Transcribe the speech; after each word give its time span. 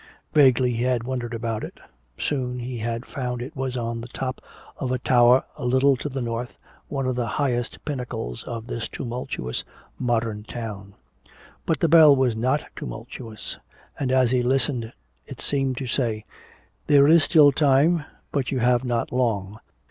Vaguely 0.33 0.71
he 0.73 0.81
had 0.81 1.03
wondered 1.03 1.31
about 1.35 1.63
it. 1.63 1.79
Soon 2.17 2.57
he 2.57 2.79
had 2.79 3.05
found 3.05 3.39
it 3.39 3.55
was 3.55 3.77
on 3.77 4.01
the 4.01 4.07
top 4.07 4.41
of 4.77 4.91
a 4.91 4.97
tower 4.97 5.43
a 5.57 5.63
little 5.63 5.95
to 5.97 6.09
the 6.09 6.23
north, 6.23 6.55
one 6.87 7.05
of 7.05 7.15
the 7.15 7.27
highest 7.27 7.85
pinnacles 7.85 8.41
of 8.45 8.65
this 8.65 8.89
tumultuous 8.89 9.63
modern 9.99 10.41
town. 10.41 10.95
But 11.67 11.81
the 11.81 11.87
bell 11.87 12.15
was 12.15 12.35
not 12.35 12.65
tumultuous. 12.75 13.57
And 13.99 14.11
as 14.11 14.31
he 14.31 14.41
listened 14.41 14.91
it 15.27 15.39
seemed 15.39 15.77
to 15.77 15.85
say, 15.85 16.23
"There 16.87 17.07
is 17.07 17.23
still 17.23 17.51
time, 17.51 18.03
but 18.31 18.49
you 18.51 18.57
have 18.57 18.83
not 18.83 19.11
long." 19.11 19.59